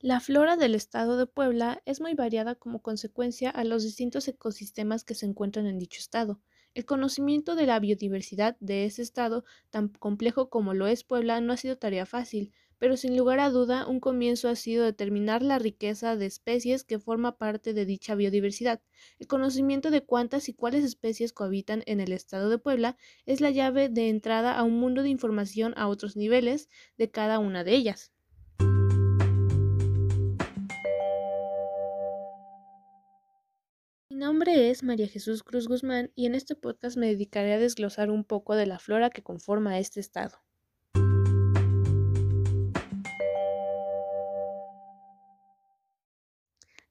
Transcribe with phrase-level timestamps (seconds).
[0.00, 5.02] La flora del estado de Puebla es muy variada como consecuencia a los distintos ecosistemas
[5.02, 6.40] que se encuentran en dicho estado.
[6.74, 11.52] El conocimiento de la biodiversidad de ese estado, tan complejo como lo es Puebla, no
[11.52, 15.58] ha sido tarea fácil, pero sin lugar a duda un comienzo ha sido determinar la
[15.58, 18.80] riqueza de especies que forma parte de dicha biodiversidad.
[19.18, 22.96] El conocimiento de cuántas y cuáles especies cohabitan en el estado de Puebla
[23.26, 27.40] es la llave de entrada a un mundo de información a otros niveles de cada
[27.40, 28.12] una de ellas.
[34.38, 38.22] Nombre es María Jesús Cruz Guzmán y en este podcast me dedicaré a desglosar un
[38.22, 40.38] poco de la flora que conforma este estado.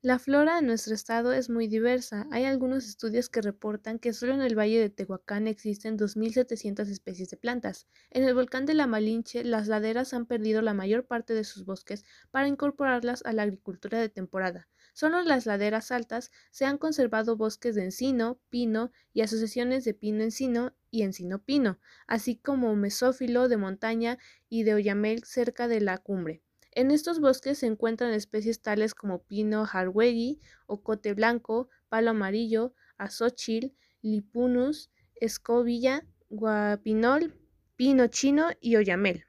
[0.02, 2.26] La flora en nuestro estado es muy diversa.
[2.32, 7.30] Hay algunos estudios que reportan que solo en el valle de Tehuacán existen 2.700 especies
[7.30, 7.88] de plantas.
[8.10, 11.64] En el volcán de la Malinche, las laderas han perdido la mayor parte de sus
[11.64, 14.68] bosques para incorporarlas a la agricultura de temporada.
[14.94, 19.94] Solo en las laderas altas se han conservado bosques de encino, pino y asociaciones de
[19.94, 24.18] pino-encino y encino-pino, así como mesófilo de montaña
[24.50, 26.42] y de oyamel cerca de la cumbre.
[26.78, 33.76] En estos bosques se encuentran especies tales como pino harwegi, ocote blanco, palo amarillo, azóchil,
[34.04, 37.34] lipunus, escobilla, guapinol,
[37.76, 39.26] pino chino y oyamel.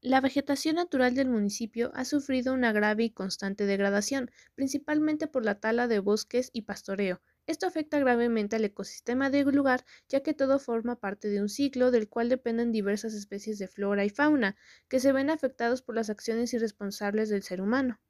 [0.00, 5.58] La vegetación natural del municipio ha sufrido una grave y constante degradación, principalmente por la
[5.58, 7.20] tala de bosques y pastoreo.
[7.46, 11.90] Esto afecta gravemente al ecosistema del lugar, ya que todo forma parte de un ciclo
[11.90, 14.56] del cual dependen diversas especies de flora y fauna,
[14.88, 18.00] que se ven afectados por las acciones irresponsables del ser humano.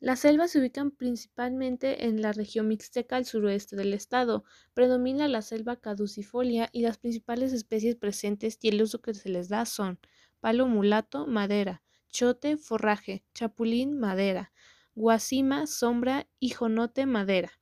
[0.00, 4.44] Las selvas se ubican principalmente en la región mixteca al suroeste del estado.
[4.72, 9.50] Predomina la selva caducifolia y las principales especies presentes y el uso que se les
[9.50, 9.98] da son
[10.40, 14.52] palo mulato, madera, chote, forraje, chapulín, madera,
[14.94, 17.52] guasima, sombra y jonote, madera.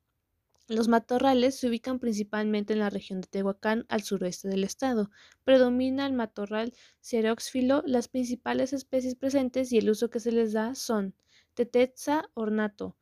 [0.68, 5.10] Los matorrales se ubican principalmente en la región de Tehuacán, al suroeste del estado.
[5.44, 7.82] Predomina el matorral xeróxfilo.
[7.86, 11.14] Las principales especies presentes y el uso que se les da son
[11.54, 12.96] tetetza, ornato,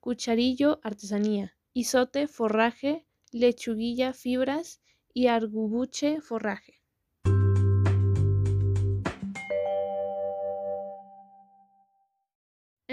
[0.00, 4.80] cucharillo, artesanía, isote, forraje, lechuguilla, fibras
[5.12, 6.79] y argubuche, forraje.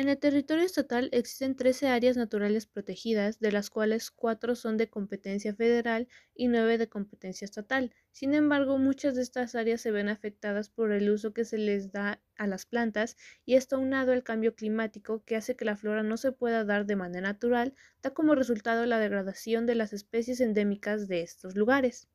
[0.07, 4.89] En el territorio estatal existen 13 áreas naturales protegidas, de las cuales 4 son de
[4.89, 7.93] competencia federal y 9 de competencia estatal.
[8.13, 11.91] Sin embargo, muchas de estas áreas se ven afectadas por el uso que se les
[11.91, 16.03] da a las plantas y esto aunado al cambio climático que hace que la flora
[16.03, 20.39] no se pueda dar de manera natural, da como resultado la degradación de las especies
[20.39, 22.07] endémicas de estos lugares.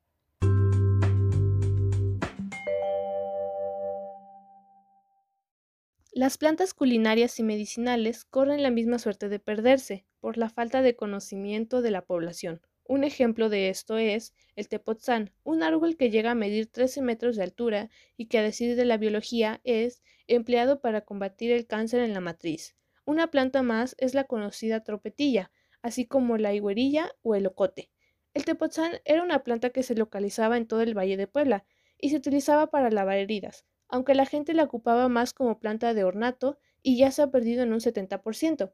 [6.15, 10.95] Las plantas culinarias y medicinales corren la misma suerte de perderse por la falta de
[10.95, 12.61] conocimiento de la población.
[12.83, 17.35] Un ejemplo de esto es el tepotzán, un árbol que llega a medir 13 metros
[17.35, 22.01] de altura y que a decir de la biología es empleado para combatir el cáncer
[22.01, 22.75] en la matriz.
[23.05, 25.49] Una planta más es la conocida tropetilla,
[25.81, 27.89] así como la higuerilla o el ocote.
[28.35, 31.65] El tepotzán era una planta que se localizaba en todo el Valle de Puebla
[31.99, 36.03] y se utilizaba para lavar heridas, aunque la gente la ocupaba más como planta de
[36.03, 38.73] ornato y ya se ha perdido en un 70%.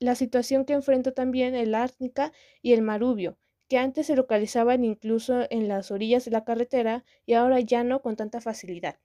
[0.00, 2.32] La situación que enfrenta también el árnica
[2.62, 3.38] y el marubio,
[3.68, 8.02] que antes se localizaban incluso en las orillas de la carretera y ahora ya no
[8.02, 8.98] con tanta facilidad.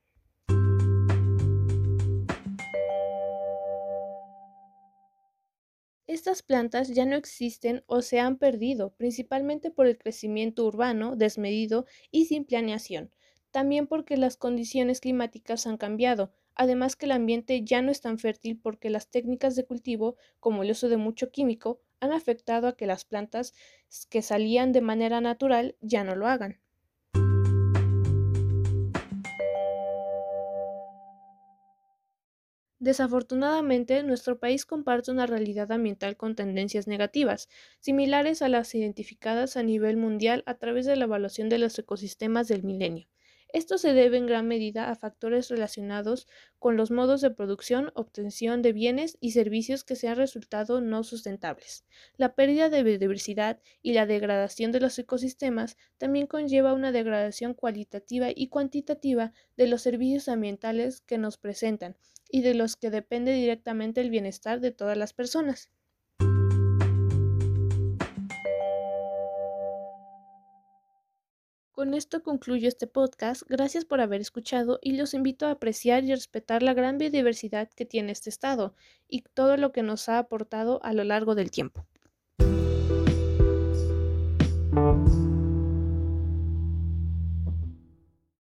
[6.08, 11.86] Estas plantas ya no existen o se han perdido, principalmente por el crecimiento urbano desmedido
[12.10, 13.12] y sin planeación,
[13.52, 18.18] también porque las condiciones climáticas han cambiado, además que el ambiente ya no es tan
[18.18, 22.76] fértil porque las técnicas de cultivo, como el uso de mucho químico, han afectado a
[22.76, 23.54] que las plantas
[24.10, 26.60] que salían de manera natural ya no lo hagan.
[32.82, 37.48] Desafortunadamente, nuestro país comparte una realidad ambiental con tendencias negativas,
[37.80, 42.48] similares a las identificadas a nivel mundial a través de la evaluación de los ecosistemas
[42.48, 43.11] del milenio.
[43.54, 46.28] Esto se debe en gran medida a factores relacionados
[46.58, 51.04] con los modos de producción, obtención de bienes y servicios que se han resultado no
[51.04, 51.86] sustentables.
[52.18, 58.30] La pérdida de biodiversidad y la degradación de los ecosistemas también conlleva una degradación cualitativa
[58.34, 61.98] y cuantitativa de los servicios ambientales que nos presentan
[62.30, 65.70] y de los que depende directamente el bienestar de todas las personas.
[71.82, 73.42] Con esto concluyo este podcast.
[73.50, 77.88] Gracias por haber escuchado y los invito a apreciar y respetar la gran biodiversidad que
[77.88, 78.76] tiene este estado
[79.08, 81.88] y todo lo que nos ha aportado a lo largo del tiempo.